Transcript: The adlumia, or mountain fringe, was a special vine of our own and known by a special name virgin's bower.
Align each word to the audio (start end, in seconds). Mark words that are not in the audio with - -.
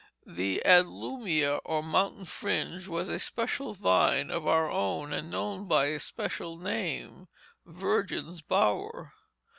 The 0.25 0.63
adlumia, 0.65 1.59
or 1.63 1.83
mountain 1.83 2.25
fringe, 2.25 2.87
was 2.87 3.07
a 3.07 3.19
special 3.19 3.75
vine 3.75 4.31
of 4.31 4.47
our 4.47 4.67
own 4.67 5.13
and 5.13 5.29
known 5.29 5.67
by 5.67 5.89
a 5.89 5.99
special 5.99 6.57
name 6.57 7.27
virgin's 7.67 8.41
bower. 8.41 9.13